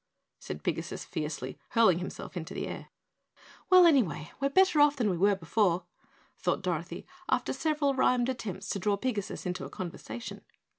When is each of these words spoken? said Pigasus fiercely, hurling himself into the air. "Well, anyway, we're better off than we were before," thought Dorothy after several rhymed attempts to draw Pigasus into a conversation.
said 0.39 0.63
Pigasus 0.63 1.05
fiercely, 1.05 1.59
hurling 1.69 1.99
himself 1.99 2.35
into 2.35 2.55
the 2.55 2.65
air. 2.65 2.89
"Well, 3.69 3.85
anyway, 3.85 4.31
we're 4.39 4.49
better 4.49 4.79
off 4.81 4.95
than 4.95 5.11
we 5.11 5.17
were 5.19 5.35
before," 5.35 5.85
thought 6.39 6.63
Dorothy 6.63 7.05
after 7.29 7.53
several 7.53 7.93
rhymed 7.93 8.27
attempts 8.27 8.67
to 8.69 8.79
draw 8.79 8.97
Pigasus 8.97 9.45
into 9.45 9.63
a 9.63 9.69
conversation. 9.69 10.41